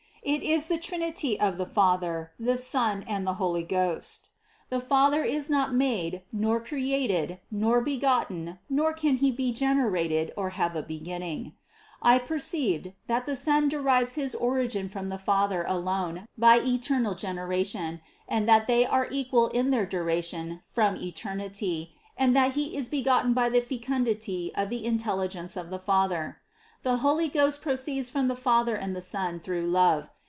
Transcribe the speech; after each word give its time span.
It 0.23 0.43
is 0.43 0.67
the 0.67 0.77
Trinity 0.77 1.39
of 1.39 1.57
the 1.57 1.65
Father, 1.65 2.29
the 2.39 2.55
Son 2.55 3.03
and 3.07 3.25
the 3.25 3.33
Holy 3.33 3.63
Ghost. 3.63 4.29
The 4.69 4.79
Father 4.79 5.23
is 5.23 5.49
not 5.49 5.73
made, 5.73 6.21
nor 6.31 6.61
created, 6.63 7.39
nor 7.49 7.81
begotten, 7.81 8.59
nor 8.69 8.93
can 8.93 9.17
He 9.17 9.31
be 9.31 9.51
generated 9.51 10.31
or 10.37 10.51
have 10.51 10.75
a 10.75 10.83
beginning. 10.83 11.53
I 12.03 12.19
perceived, 12.19 12.93
that 13.07 13.25
the 13.25 13.35
Son 13.35 13.67
derives 13.67 14.13
his 14.13 14.35
origin 14.35 14.89
from 14.89 15.09
the 15.09 15.17
Father 15.17 15.63
alone 15.67 16.27
by 16.37 16.59
eternal 16.59 17.15
generation; 17.15 17.99
and 18.27 18.47
that 18.47 18.67
They 18.67 18.85
are 18.85 19.07
equal 19.09 19.47
in 19.47 19.71
their 19.71 19.87
duration 19.87 20.61
from 20.63 20.97
eternity; 20.97 21.93
and 22.15 22.35
that 22.35 22.51
He 22.53 22.77
is 22.77 22.89
begotten 22.89 23.33
by 23.33 23.49
the 23.49 23.59
fecundity 23.61 24.51
of 24.53 24.69
the 24.69 24.85
intelligence 24.85 25.57
of 25.57 25.71
the 25.71 25.79
Father. 25.79 26.37
The 26.83 26.97
Holy 26.97 27.27
Ghost 27.29 27.61
pro 27.61 27.73
ceeds 27.73 28.09
from 28.09 28.27
the 28.27 28.35
Father 28.35 28.75
and 28.75 28.95
the 28.95 29.03
Son 29.03 29.39
through 29.39 29.67
love. 29.67 30.09